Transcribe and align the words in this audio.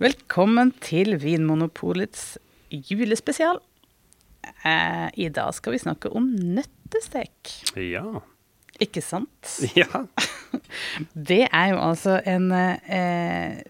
Velkommen 0.00 0.70
til 0.80 1.12
Vinmonopolets 1.20 2.38
julespesial. 2.72 3.58
Eh, 4.64 5.08
I 5.12 5.26
dag 5.28 5.50
skal 5.52 5.74
vi 5.74 5.80
snakke 5.82 6.08
om 6.16 6.30
nøttestek. 6.56 7.50
Ja. 7.76 8.22
Ikke 8.80 9.02
sant? 9.04 9.58
Ja. 9.76 10.06
Det 11.12 11.42
er 11.52 11.66
jo 11.74 11.82
altså 11.84 12.14
en 12.24 12.48
eh, 12.56 13.60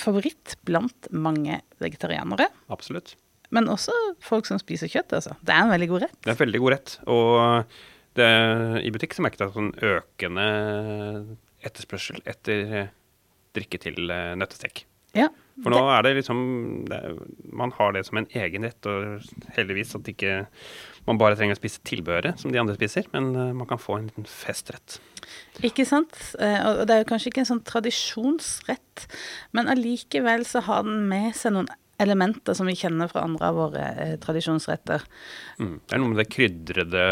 favoritt 0.00 0.56
blant 0.64 1.10
mange 1.12 1.60
vegetarianere. 1.84 2.48
Absolutt. 2.72 3.12
Men 3.52 3.68
også 3.68 3.92
folk 4.24 4.48
som 4.48 4.56
spiser 4.62 4.88
kjøtt, 4.88 5.12
altså. 5.20 5.36
Det 5.44 5.52
er 5.52 5.66
en 5.66 5.74
veldig 5.74 5.90
god 5.92 6.06
rett. 6.06 6.16
Det 6.24 6.32
er 6.32 6.38
en 6.38 6.42
veldig 6.46 6.62
god 6.64 6.74
rett. 6.78 6.96
Og 7.12 7.76
det, 8.16 8.30
i 8.88 8.94
butikk 8.96 9.18
så 9.18 9.26
merket 9.28 9.44
jeg 9.44 9.52
sånn 9.58 9.70
økende 9.92 10.48
etterspørsel 11.60 12.24
etter 12.24 12.88
drikke 13.54 13.84
til 13.84 14.08
eh, 14.08 14.32
nøttestek. 14.40 14.86
Ja. 15.14 15.28
For 15.62 15.70
nå 15.70 15.84
er 15.94 16.02
det 16.02 16.16
liksom 16.16 16.38
det, 16.90 16.98
Man 17.54 17.70
har 17.76 17.92
det 17.94 18.02
som 18.08 18.18
en 18.18 18.26
egen 18.34 18.66
rett, 18.66 18.88
og 18.90 19.22
heldigvis 19.54 19.94
at 19.94 20.08
ikke 20.10 20.40
man 21.06 21.20
bare 21.20 21.36
trenger 21.38 21.54
å 21.54 21.60
spise 21.60 21.82
tilbehøret 21.86 22.40
som 22.40 22.50
de 22.50 22.58
andre 22.58 22.74
spiser, 22.74 23.06
men 23.12 23.30
eh, 23.36 23.52
man 23.54 23.68
kan 23.70 23.78
få 23.78 23.98
en 23.98 24.08
liten 24.08 24.26
festrett. 24.26 24.98
Ikke 25.62 25.86
sant? 25.86 26.16
Eh, 26.40 26.58
Og 26.64 26.86
det 26.88 26.96
er 26.96 27.04
jo 27.04 27.10
kanskje 27.12 27.30
ikke 27.30 27.44
en 27.44 27.50
sånn 27.52 27.64
tradisjonsrett, 27.68 29.06
men 29.54 29.70
allikevel 29.70 30.46
så 30.48 30.64
har 30.66 30.82
den 30.88 31.04
med 31.12 31.36
seg 31.38 31.54
noen 31.54 31.70
elementer 32.02 32.56
som 32.58 32.66
vi 32.66 32.74
kjenner 32.74 33.10
fra 33.12 33.22
andre 33.22 33.52
av 33.52 33.58
våre 33.60 33.84
eh, 34.02 34.16
tradisjonsretter. 34.22 35.04
Mm. 35.60 35.76
Det 35.84 35.94
er 35.94 36.02
noe 36.02 36.10
med 36.10 36.22
det 36.24 36.30
krydrede 36.32 37.04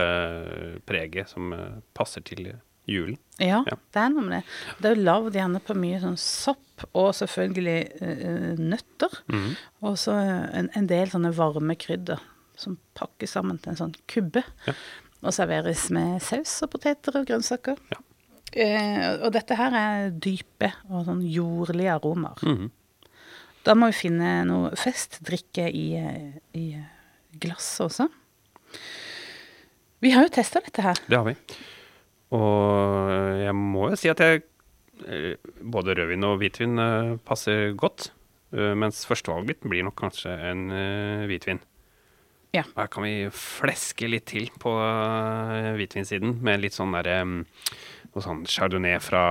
preget 0.88 1.30
som 1.30 1.52
eh, 1.54 1.78
passer 1.94 2.24
til 2.26 2.48
julen. 2.90 3.18
Ja, 3.38 3.62
Ja. 3.66 3.76
det 3.94 4.00
er 4.02 4.10
noe 4.12 4.22
med 4.26 4.32
det. 4.36 4.42
Det 4.80 4.90
er 4.90 4.94
jo 4.96 5.04
lagd 5.06 5.36
gjerne 5.38 5.60
på 5.62 5.74
mye 5.78 6.00
sånn 6.02 6.18
sopp, 6.20 6.84
og 6.98 7.12
selvfølgelig 7.14 7.78
uh, 8.02 8.58
nøtter. 8.58 9.16
Mm. 9.30 9.48
Og 9.86 9.96
så 9.98 10.14
en, 10.18 10.70
en 10.74 10.86
del 10.90 11.10
sånne 11.12 11.30
varme 11.36 11.76
krydder 11.78 12.20
som 12.58 12.76
pakkes 12.98 13.34
sammen 13.36 13.58
til 13.62 13.72
en 13.72 13.80
sånn 13.80 13.94
kubbe. 14.10 14.42
Ja. 14.66 14.74
Og 15.22 15.34
serveres 15.34 15.88
med 15.94 16.18
saus 16.26 16.56
og 16.66 16.72
poteter 16.74 17.20
og 17.20 17.26
grønnsaker. 17.30 17.78
Ja. 17.94 18.00
Uh, 18.52 19.24
og 19.24 19.30
dette 19.32 19.56
her 19.56 19.72
er 19.78 20.10
dype 20.12 20.72
og 20.90 21.06
sånn 21.06 21.22
jordlige 21.24 21.94
aromaer. 21.94 22.42
Mm. 22.44 22.70
Da 23.62 23.76
må 23.78 23.92
vi 23.92 24.00
finne 24.00 24.40
noe 24.48 24.72
festdrikke 24.74 25.68
i, 25.70 25.84
eh, 25.94 26.32
i 26.58 26.64
glasset 27.38 27.84
også. 27.86 28.08
Vi 30.02 30.10
har 30.10 30.26
jo 30.26 30.32
testa 30.34 30.58
dette 30.64 30.82
her. 30.82 30.98
Det 31.06 31.14
har 31.14 31.28
vi. 31.28 31.36
Og 32.32 33.42
jeg 33.42 33.54
må 33.58 33.90
jo 33.92 33.98
si 34.00 34.08
at 34.12 34.22
jeg 34.24 34.42
eh, 35.06 35.34
Både 35.62 35.94
rødvin 35.98 36.24
og 36.28 36.38
hvitvin 36.40 36.78
eh, 36.80 37.10
passer 37.28 37.74
godt. 37.78 38.10
eh, 38.56 38.72
Mens 38.78 39.04
førstevalget 39.08 39.50
mitt 39.52 39.68
blir 39.68 39.84
nok 39.88 39.98
kanskje 40.00 40.32
en 40.50 40.64
hvitvin. 41.28 41.60
Ja. 42.52 42.64
Her 42.76 42.88
kan 42.92 43.04
vi 43.06 43.28
fleske 43.32 44.08
litt 44.12 44.26
til 44.28 44.50
på 44.60 44.72
hvitvinsiden 45.78 46.34
med 46.44 46.60
litt 46.60 46.74
sånn 46.76 46.92
derre 46.92 47.22
Noe 48.12 48.20
sånn 48.20 48.42
chardonnay 48.44 48.98
fra 49.00 49.22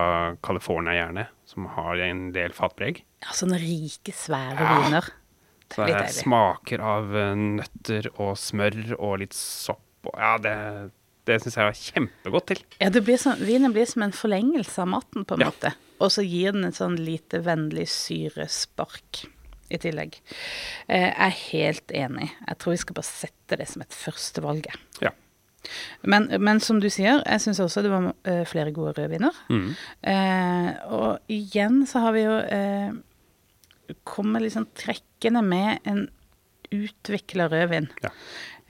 California 0.41 0.95
gjerne, 0.95 1.27
som 1.45 1.67
har 1.75 1.99
en 2.01 2.31
del 2.33 2.49
fatpreg. 2.57 3.03
Ja, 3.21 3.29
sånne 3.37 3.59
rike, 3.61 4.09
svære 4.17 4.57
Ja. 4.57 4.69
viner. 4.79 5.09
Det 5.69 5.75
Så 5.77 5.85
det 5.85 6.09
smaker 6.15 6.81
av 6.81 7.13
nøtter 7.37 8.09
og 8.17 8.33
smør 8.41 8.95
og 8.97 9.19
litt 9.21 9.37
sopp 9.37 9.85
og 10.09 10.17
Ja, 10.17 10.31
det, 10.41 10.55
det 11.31 11.39
syns 11.43 11.57
jeg 11.57 11.67
var 11.69 11.79
kjempegodt 11.79 12.49
til. 12.51 12.61
Ja, 12.83 12.89
det 12.93 13.01
blir 13.07 13.17
sånn, 13.21 13.39
Vinen 13.47 13.73
blir 13.75 13.87
som 13.89 14.03
en 14.05 14.11
forlengelse 14.15 14.83
av 14.83 14.91
maten, 14.91 15.25
på 15.25 15.35
en 15.39 15.45
Ja. 15.45 15.51
måte. 15.51 15.73
Og 16.01 16.09
så 16.11 16.23
gir 16.25 16.51
den 16.55 16.65
et 16.67 16.75
sånn 16.77 16.97
lite 16.99 17.39
vennlig 17.45 17.87
syrespark 17.87 19.25
i 19.71 19.77
tillegg. 19.77 20.17
Eh, 20.89 21.09
Jeg 21.11 21.15
er 21.17 21.35
helt 21.51 21.87
enig. 21.95 22.31
Jeg 22.47 22.57
tror 22.59 22.73
vi 22.73 22.77
skal 22.81 22.93
bare 22.97 23.07
sette 23.07 23.57
det 23.57 23.67
som 23.69 23.81
et 23.85 23.89
førstevalg. 23.95 24.65
Ja. 25.01 25.11
Men, 26.03 26.25
men 26.41 26.59
som 26.59 26.79
du 26.81 26.89
sier, 26.89 27.21
jeg 27.23 27.39
syns 27.43 27.59
også 27.61 27.83
det 27.85 27.91
var 27.93 28.07
eh, 28.25 28.43
flere 28.49 28.73
gode 28.73 28.95
rødviner. 28.97 29.31
Mm. 29.53 29.75
Eh, 30.03 30.71
og 30.89 31.19
igjen 31.29 31.83
så 31.87 32.01
har 32.01 32.15
vi 32.17 32.23
jo 32.25 32.33
eh, 32.41 32.91
kommet 34.09 34.41
liksom 34.41 34.65
trekkende 34.73 35.43
med 35.45 35.79
en 35.85 36.07
utvikla 36.71 37.45
rødvin. 37.51 37.89
Ja. 38.01 38.09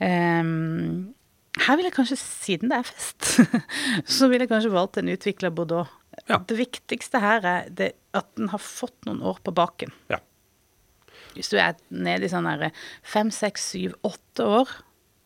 Ehm, 0.04 1.14
her 1.60 1.76
vil 1.76 1.84
jeg 1.88 1.94
kanskje, 1.96 2.16
siden 2.16 2.72
det 2.72 2.78
er 2.80 2.88
fest, 2.88 3.32
så 4.16 4.28
vil 4.32 4.44
jeg 4.44 4.50
kanskje 4.52 4.72
valgt 4.72 5.00
en 5.00 5.10
utvikla 5.12 5.50
Bordeaux. 5.52 5.90
Ja. 6.28 6.38
Det 6.48 6.56
viktigste 6.58 7.20
her 7.22 7.44
er 7.48 7.68
det, 7.72 7.92
at 8.16 8.28
den 8.38 8.52
har 8.52 8.62
fått 8.62 9.08
noen 9.08 9.22
år 9.24 9.40
på 9.44 9.54
baken. 9.56 9.92
Ja. 10.12 10.20
Hvis 11.36 11.48
du 11.52 11.58
er 11.60 11.76
nede 11.88 12.28
i 12.28 12.32
sånn 12.32 12.48
her 12.48 12.70
fem, 13.04 13.30
seks, 13.32 13.70
syv, 13.72 13.96
åtte 14.04 14.46
år, 14.48 14.72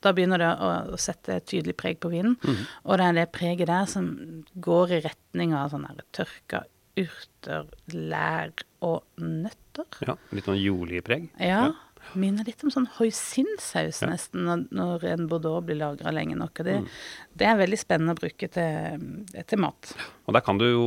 da 0.05 0.13
begynner 0.15 0.43
det 0.43 0.51
å, 0.63 0.71
å 0.95 1.01
sette 1.01 1.39
et 1.39 1.49
tydelig 1.51 1.75
preg 1.79 1.99
på 2.03 2.11
vinen. 2.13 2.37
Mhm. 2.43 2.67
Og 2.87 2.99
det 3.01 3.07
er 3.09 3.19
det 3.21 3.27
preget 3.35 3.71
der 3.71 3.91
som 3.91 4.11
går 4.55 4.99
i 4.99 5.03
retning 5.07 5.55
av 5.57 5.73
sånn 5.75 5.87
tørka 6.15 6.65
urter, 6.97 7.67
lær 7.93 8.53
og 8.87 9.03
nøtter. 9.21 9.89
Ja, 10.07 10.17
litt 10.33 10.47
sånn 10.49 10.61
jordlig 10.61 11.03
preg. 11.07 11.29
Ja. 11.43 11.69
Minner 12.15 12.45
litt 12.47 12.63
om 12.65 12.71
sånn 12.71 12.87
hoisinsaus 12.99 14.03
Ja. 14.03 14.09
nesten, 14.09 14.45
når, 14.47 14.67
når 14.71 15.05
en 15.05 15.27
bordeaux 15.29 15.65
blir 15.67 15.77
lagra 15.81 16.13
lenge 16.13 16.37
nok. 16.37 16.61
Og 16.61 16.65
det, 16.65 16.77
Mm. 16.81 16.89
det 17.37 17.47
er 17.47 17.57
veldig 17.57 17.79
spennende 17.79 18.15
å 18.15 18.21
bruke 18.21 18.49
til, 18.51 19.45
til 19.47 19.59
mat. 19.59 19.95
Og 20.27 20.35
der 20.35 20.41
kan 20.41 20.59
du 20.59 20.65
jo 20.71 20.87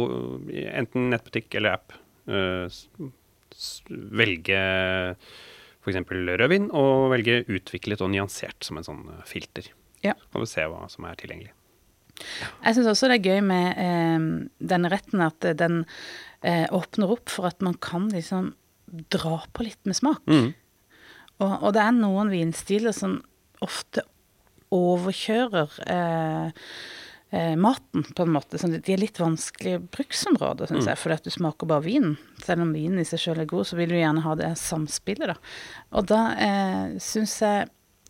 enten 0.74 1.10
nettbutikk 1.12 1.56
eller 1.56 1.74
app 1.74 1.94
s- 2.70 2.88
velge 3.90 5.16
f.eks. 5.84 5.98
rødvin, 6.10 6.70
og 6.76 7.10
velge 7.14 7.44
utviklet 7.48 8.02
og 8.02 8.12
nyansert 8.12 8.64
som 8.64 8.78
en 8.78 8.84
sånn 8.84 9.06
eh, 9.10 9.24
filter. 9.26 9.70
Ja. 10.04 10.14
Kan 10.32 10.42
du 10.44 10.48
se 10.50 10.62
hva 10.62 10.90
som 10.92 11.06
er 11.06 11.16
tilgjengelig. 11.20 11.52
Jeg 12.66 12.76
syns 12.76 12.88
også 12.92 13.08
det 13.08 13.20
er 13.20 13.30
gøy 13.32 13.42
med 13.48 13.78
eh, 13.80 14.48
denne 14.60 14.90
retten 14.92 15.22
at 15.24 15.40
den 15.58 15.86
eh, 16.44 16.68
åpner 16.76 17.12
opp 17.16 17.30
for 17.32 17.48
at 17.48 17.62
man 17.62 17.76
kan 17.80 18.10
liksom 18.12 18.54
dra 19.10 19.44
på 19.54 19.64
litt 19.68 19.80
med 19.86 19.96
smak. 19.96 20.24
Mhm. 20.28 20.54
Og, 21.40 21.52
og 21.64 21.74
det 21.76 21.82
er 21.86 21.96
noen 21.96 22.32
vinstiler 22.34 22.92
som 22.96 23.20
ofte 23.64 24.04
overkjører 24.76 25.78
eh, 25.90 26.52
eh, 27.34 27.56
maten, 27.60 28.04
på 28.16 28.26
en 28.26 28.34
måte. 28.36 28.60
Sånn, 28.62 28.76
de 28.78 28.94
er 28.94 29.02
litt 29.02 29.18
vanskelige 29.22 29.82
bruksområder, 29.96 30.70
syns 30.70 30.90
jeg, 30.92 31.00
fordi 31.02 31.18
at 31.18 31.26
du 31.30 31.34
smaker 31.34 31.70
bare 31.72 31.86
vinen. 31.88 32.18
Selv 32.46 32.66
om 32.68 32.74
vinen 32.76 33.02
i 33.02 33.08
seg 33.08 33.24
sjøl 33.24 33.42
er 33.44 33.50
god, 33.50 33.66
så 33.70 33.80
vil 33.80 33.92
du 33.94 33.98
gjerne 33.98 34.24
ha 34.26 34.36
det 34.40 34.52
samspillet, 34.62 35.32
da. 35.34 35.38
Og 35.98 36.08
da 36.12 36.22
eh, 36.38 36.98
syns 37.04 37.40
jeg 37.46 37.70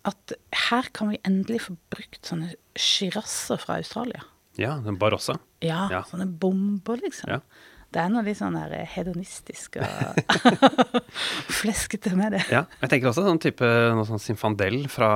at 0.10 0.36
her 0.70 0.88
kan 0.96 1.10
vi 1.12 1.20
endelig 1.28 1.62
få 1.68 1.76
brukt 1.92 2.22
sånne 2.30 2.54
sjirasser 2.80 3.60
fra 3.62 3.80
Australia. 3.82 4.22
Ja, 4.60 4.78
den 4.84 4.98
Barossa. 5.00 5.38
Ja, 5.64 5.86
Ja. 5.92 6.04
sånne 6.08 6.28
bomber, 6.40 7.00
liksom. 7.04 7.30
Ja. 7.32 7.42
Det 7.90 8.02
er 8.04 8.10
noe 8.14 8.22
litt 8.22 8.38
sånn 8.38 8.54
der 8.54 8.84
hedonistisk 8.86 9.80
og 9.82 10.20
fleskete 11.60 12.12
med 12.18 12.36
det. 12.38 12.44
Ja, 12.54 12.64
jeg 12.84 12.92
tenker 12.92 13.10
også 13.10 13.24
sånn 13.26 13.42
type 13.42 13.66
noe 13.98 14.06
sånn 14.06 14.22
Sinfandel 14.22 14.84
fra 14.94 15.10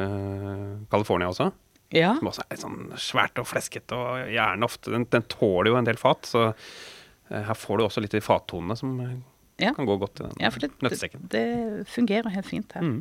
uh, 0.00 0.74
California 0.92 1.28
også. 1.28 1.50
Ja. 1.94 2.14
Som 2.18 2.30
også 2.32 2.42
er 2.46 2.54
litt 2.56 2.64
sånn 2.64 2.80
svært 2.98 3.38
og 3.38 3.46
fleskete, 3.46 3.94
og 3.94 4.32
gjerne 4.32 4.66
ofte 4.66 4.90
Den, 4.90 5.04
den 5.12 5.26
tåler 5.30 5.70
jo 5.70 5.76
en 5.78 5.86
del 5.86 6.00
fat, 6.00 6.26
så 6.26 6.48
eh, 6.48 7.44
her 7.46 7.54
får 7.54 7.78
du 7.78 7.84
også 7.86 8.02
litt 8.02 8.16
de 8.16 8.22
fattonene 8.24 8.74
som 8.80 8.96
eh, 9.04 9.12
Ja. 9.62 9.70
kan 9.76 9.86
gå 9.86 9.94
godt 10.02 10.18
i 10.20 10.26
den 10.26 10.42
Ja, 10.42 10.50
for 10.50 10.64
det, 10.64 10.72
det, 10.74 10.82
nøttestekken. 10.88 11.28
det 11.30 11.44
fungerer 11.92 12.34
helt 12.34 12.48
fint 12.50 12.74
her. 12.74 12.82
Mm. 12.82 12.98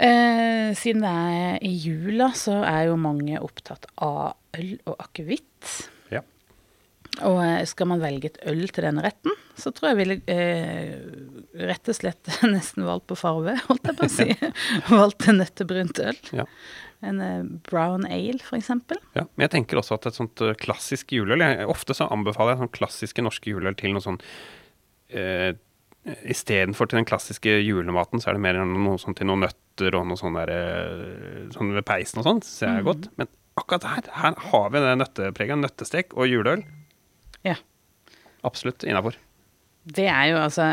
Eh, 0.00 0.68
siden 0.78 1.02
det 1.06 1.14
er 1.14 1.56
i 1.66 1.72
jula, 1.80 2.28
så 2.36 2.60
er 2.64 2.90
jo 2.90 3.00
mange 3.00 3.40
opptatt 3.40 3.88
av 4.00 4.34
øl 4.56 4.76
og 4.88 5.00
akevitt. 5.06 5.72
Og 7.26 7.40
eh, 7.42 7.64
skal 7.68 7.88
man 7.90 8.02
velge 8.02 8.30
et 8.30 8.38
øl 8.48 8.62
til 8.70 8.86
denne 8.86 9.02
retten, 9.04 9.34
så 9.58 9.72
tror 9.74 9.90
jeg 9.90 9.98
ville 9.98 10.18
eh, 10.30 10.92
rett 11.68 11.90
og 11.90 11.96
slett 11.96 12.30
nesten 12.54 12.86
valgt 12.86 13.08
på 13.10 13.18
farve, 13.18 13.56
holdt 13.66 13.90
jeg 13.90 13.98
på 13.98 14.06
å 14.06 14.12
si. 14.12 14.28
valgt 15.00 15.26
en 15.28 15.40
nøttebrunt 15.42 16.00
øl. 16.04 16.20
Ja. 16.42 16.46
En 17.06 17.24
eh, 17.24 17.42
brown 17.70 18.06
ale, 18.06 18.38
for. 18.44 18.60
Ja, 19.16 19.24
men 19.24 19.46
jeg 19.46 19.54
tenker 19.56 19.80
også 19.80 19.96
at 19.98 20.10
et 20.10 20.20
sånt 20.20 20.40
eh, 20.44 20.54
klassisk 20.60 21.14
juleøl 21.16 21.42
jeg, 21.42 21.66
Ofte 21.72 21.96
så 21.96 22.08
anbefaler 22.12 22.54
jeg 22.54 22.62
sånn 22.62 22.76
klassiske 22.76 23.24
norske 23.24 23.52
juleøl 23.52 23.76
til 23.80 23.96
noe 23.96 24.04
sånn 24.04 24.20
eh, 25.16 25.52
Istedenfor 26.28 26.88
til 26.88 27.00
den 27.00 27.08
klassiske 27.08 27.58
julematen, 27.60 28.22
så 28.22 28.30
er 28.30 28.38
det 28.38 28.44
mer 28.44 28.56
noe 28.64 28.96
sånn 29.00 29.16
til 29.18 29.28
noen 29.28 29.44
nøtter 29.44 29.96
og 29.98 30.06
noe 30.08 30.16
sånn 30.16 30.38
der 30.38 30.52
Sånn 31.52 31.74
ved 31.76 31.84
peisen 31.88 32.22
og 32.22 32.24
sånn, 32.24 32.40
syns 32.40 32.62
jeg 32.64 32.80
er 32.80 32.86
godt. 32.86 33.10
Men 33.20 33.28
akkurat 33.60 33.84
her, 33.84 34.08
her 34.16 34.38
har 34.48 34.72
vi 34.72 34.80
det 34.80 34.94
nøttepreget. 34.96 35.60
Nøttestek 35.60 36.16
og 36.16 36.30
juleøl. 36.30 36.64
Ja. 37.46 37.56
Absolutt 38.46 38.84
innafor. 38.88 39.16
Det 39.84 40.06
er 40.12 40.26
jo 40.30 40.36
altså 40.40 40.66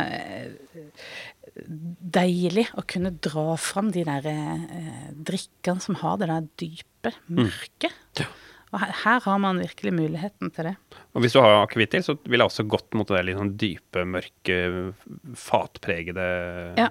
deilig 2.18 2.68
å 2.78 2.84
kunne 2.90 3.12
dra 3.24 3.56
fram 3.60 3.90
de 3.96 4.04
der 4.08 4.26
eh, 4.30 5.08
drikkene 5.26 5.82
som 5.84 5.98
har 6.04 6.20
det 6.22 6.28
der 6.30 6.48
dype, 6.62 7.14
mørke. 7.34 7.90
Ja. 8.20 8.28
Og 8.76 8.82
her, 8.84 8.92
her 9.06 9.22
har 9.24 9.38
man 9.40 9.62
virkelig 9.64 9.94
muligheten 9.96 10.52
til 10.54 10.68
det. 10.70 10.74
Og 11.16 11.24
hvis 11.24 11.34
du 11.34 11.40
har 11.40 11.62
akevitt 11.64 11.94
til, 11.96 12.04
så 12.04 12.18
ville 12.28 12.44
jeg 12.44 12.52
også 12.52 12.66
gått 12.70 12.98
mot 13.00 13.08
det 13.10 13.22
litt 13.26 13.40
sånn 13.40 13.54
dype, 13.60 14.04
mørke, 14.12 14.58
fatpregede 15.40 16.26
Ja. 16.78 16.90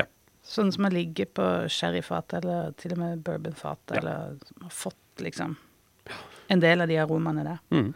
Ja. 0.00 0.06
Sånn 0.42 0.72
som 0.74 0.88
har 0.88 0.96
ligget 0.96 1.34
på 1.36 1.44
sherryfat, 1.70 2.32
eller 2.40 2.72
til 2.80 2.96
og 2.96 3.02
med 3.04 3.20
bourbonfat, 3.28 3.84
Ja. 3.92 4.00
eller 4.00 4.38
som 4.48 4.64
har 4.66 4.74
fått 4.74 5.22
liksom 5.28 5.58
en 6.50 6.60
del 6.64 6.80
av 6.82 6.88
de 6.90 6.96
aromaene 6.98 7.44
der. 7.46 7.60
Mm. 7.70 7.92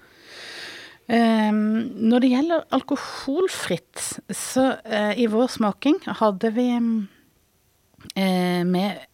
Ehm, 1.06 1.92
når 2.10 2.22
det 2.22 2.30
gjelder 2.32 2.64
alkoholfritt, 2.74 4.04
så 4.34 4.64
uh, 4.82 5.12
i 5.14 5.28
vår 5.30 5.52
smaking 5.54 6.00
hadde 6.18 6.50
vi 6.56 6.66
eh, 6.74 8.62
med 8.66 9.04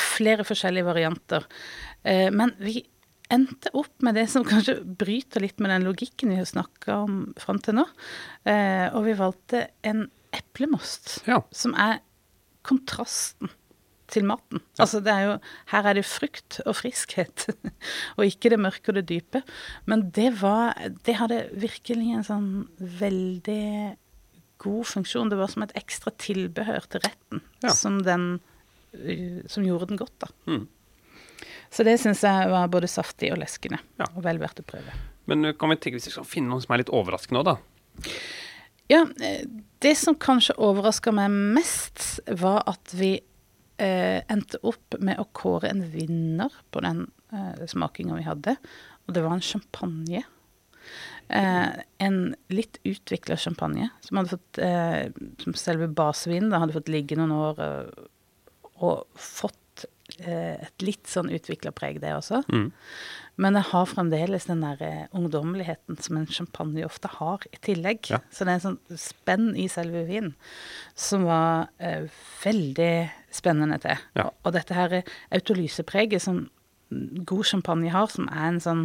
flere 0.00 0.46
forskjellige 0.48 0.88
varianter. 0.88 1.44
Uh, 2.06 2.32
men 2.32 2.54
vi 2.62 2.80
endte 3.32 3.72
opp 3.76 4.06
med 4.06 4.16
det 4.16 4.28
som 4.32 4.46
kanskje 4.46 4.78
bryter 4.86 5.42
litt 5.44 5.60
med 5.60 5.74
den 5.74 5.86
logikken 5.88 6.30
vi 6.32 6.40
har 6.40 6.48
snakka 6.48 7.00
om 7.04 7.20
fram 7.42 7.58
til 7.58 7.74
nå. 7.80 7.82
Og 8.46 9.00
vi 9.02 9.16
valgte 9.18 9.64
en 9.82 10.04
eplemost, 10.30 11.24
Ja. 11.26 11.40
som 11.50 11.74
er 11.74 11.98
kontrasten 12.62 13.50
til 14.12 14.26
maten. 14.28 14.60
Altså 14.78 15.00
det 15.04 15.12
er 15.12 15.22
jo, 15.26 15.34
her 15.72 15.88
er 15.90 15.98
det 15.98 16.04
frukt 16.06 16.60
og 16.66 16.76
friskhet, 16.78 17.46
og 18.16 18.24
ikke 18.26 18.52
det 18.52 18.58
mørke 18.62 18.92
og 18.92 18.98
det 19.00 19.06
dype. 19.10 19.42
Men 19.86 20.08
det 20.16 20.30
var 20.40 20.74
Det 21.06 21.16
hadde 21.18 21.40
virkelig 21.58 22.12
en 22.14 22.26
sånn 22.26 22.48
veldig 22.78 23.96
god 24.62 24.86
funksjon. 24.88 25.28
Det 25.32 25.38
var 25.40 25.50
som 25.52 25.66
et 25.66 25.74
ekstra 25.78 26.12
tilbehør 26.22 26.86
til 26.92 27.04
retten, 27.04 27.42
Ja. 27.62 27.74
som, 27.76 27.98
den, 28.06 28.40
uh, 28.94 29.42
som 29.50 29.66
gjorde 29.66 29.90
den 29.90 30.00
godt, 30.00 30.14
da. 30.22 30.30
Mm. 30.46 30.64
Så 31.70 31.84
det 31.84 31.98
syns 32.00 32.22
jeg 32.24 32.48
var 32.48 32.70
både 32.72 32.88
saftig 32.88 33.32
og 33.34 33.38
leskende, 33.42 33.78
Ja. 34.00 34.06
og 34.14 34.22
vel 34.24 34.38
verdt 34.40 34.62
å 34.62 34.66
prøve. 34.66 34.94
Men 35.26 35.44
uh, 35.44 35.52
kan 35.52 35.70
vi 35.70 35.76
tenke 35.76 35.98
hvis 35.98 36.08
vi 36.08 36.16
skal 36.16 36.24
finne 36.28 36.48
noe 36.54 36.62
som 36.64 36.72
er 36.74 36.84
litt 36.84 36.94
overraskende 36.94 37.42
òg, 37.42 37.50
da? 37.52 38.10
Ja, 38.88 39.02
eh, 39.20 39.42
det 39.82 39.96
som 39.98 40.14
kanskje 40.14 40.54
overraska 40.62 41.10
meg 41.14 41.32
mest, 41.56 42.20
var 42.38 42.62
at 42.70 42.92
vi 42.94 43.16
eh, 43.82 44.22
endte 44.32 44.60
opp 44.66 44.96
med 45.00 45.20
å 45.20 45.28
kåre 45.36 45.70
en 45.70 45.84
vinner 45.92 46.52
på 46.70 46.82
den 46.84 47.06
eh, 47.32 47.66
smakinga 47.68 48.16
vi 48.18 48.26
hadde. 48.26 48.56
Og 49.06 49.14
det 49.14 49.22
var 49.24 49.36
en 49.36 49.44
champagne. 49.44 50.24
Eh, 51.28 51.68
en 52.06 52.18
litt 52.54 52.78
utvikla 52.86 53.36
champagne 53.40 53.88
som 54.04 54.20
hadde 54.20 54.30
fått 54.36 54.58
eh, 54.62 55.08
Som 55.42 55.56
selve 55.58 55.88
basevinen 55.90 56.54
hadde 56.54 56.76
fått 56.76 56.90
ligge 56.92 57.16
noen 57.18 57.32
år 57.34 57.62
eh, 57.64 58.04
og 58.86 59.18
fått 59.18 59.58
et 60.24 60.84
litt 60.84 61.08
sånn 61.10 61.28
utvikla 61.34 61.72
preg, 61.76 62.00
det 62.02 62.14
også. 62.16 62.42
Mm. 62.52 62.70
Men 63.42 63.58
jeg 63.58 63.68
har 63.68 63.88
fremdeles 63.90 64.48
den 64.48 64.62
der 64.64 64.82
eh, 64.84 65.04
ungdommeligheten 65.16 65.98
som 66.00 66.16
en 66.16 66.28
champagne 66.32 66.86
ofte 66.86 67.10
har 67.18 67.44
i 67.52 67.60
tillegg. 67.60 68.08
Ja. 68.08 68.22
Så 68.32 68.46
det 68.46 68.54
er 68.54 68.60
en 68.60 68.64
sånn 68.64 69.00
spenn 69.00 69.50
i 69.60 69.68
selve 69.72 70.06
vinen 70.08 70.32
som 70.96 71.26
var 71.28 71.68
eh, 71.76 72.08
veldig 72.44 72.92
spennende 73.36 73.78
til. 73.84 74.00
Ja. 74.16 74.30
Og 74.42 74.56
dette 74.56 74.76
her 74.76 75.00
eh, 75.02 75.14
autolysepreget 75.36 76.24
som 76.24 76.46
god 76.88 77.44
champagne 77.44 77.92
har, 77.92 78.08
som 78.12 78.30
er 78.32 78.48
en 78.48 78.62
sånn 78.62 78.84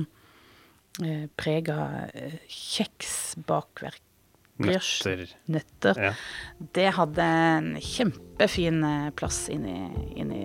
eh, 1.05 1.27
preg 1.39 1.71
av 1.71 2.11
eh, 2.11 2.39
kjeks, 2.51 3.37
bakverk, 3.47 4.03
Nøtter. 4.61 5.23
nøtter. 5.49 5.97
Ja. 5.97 6.11
Det 6.75 6.89
hadde 6.93 7.25
en 7.25 7.69
kjempefin 7.81 8.83
eh, 8.85 9.07
plass 9.17 9.47
inni, 9.49 9.77
inni 10.19 10.43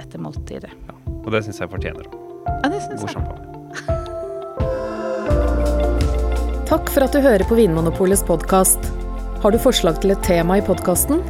dette 0.00 0.18
måltidet. 0.20 0.72
ja. 0.88 0.96
Og 1.20 1.30
det 1.34 1.44
syns 1.46 1.60
jeg 1.60 1.68
fortjener 1.70 2.04
Ja, 2.10 2.68
det 2.72 2.80
syns 2.82 3.00
god 3.02 3.08
jeg. 3.08 3.14
champagne. 3.18 3.46
Takk 6.70 6.90
for 6.94 7.02
at 7.04 7.12
du 7.14 7.20
hører 7.24 7.42
på 7.48 7.56
Vinmonopolets 7.58 8.22
podkast. 8.26 8.78
Har 9.42 9.50
du 9.54 9.58
forslag 9.58 9.98
til 10.02 10.12
et 10.14 10.22
tema 10.22 10.58
i 10.60 10.64
podkasten? 10.64 11.22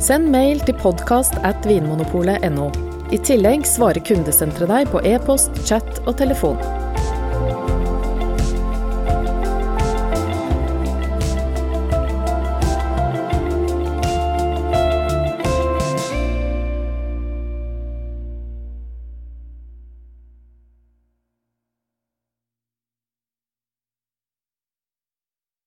Send 0.00 0.30
mail 0.32 0.60
til 0.64 0.76
podkast 0.80 1.36
at 1.44 1.66
vinmonopolet.no. 1.68 2.70
I 3.12 3.18
tillegg 3.22 3.66
svarer 3.68 4.00
kundesenteret 4.02 4.68
deg 4.72 4.88
på 4.92 5.02
e-post, 5.06 5.52
chat 5.68 6.00
og 6.06 6.16
telefon. 6.18 6.56